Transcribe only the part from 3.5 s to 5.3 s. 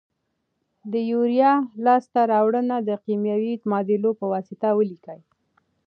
معادلو په واسطه ولیکئ.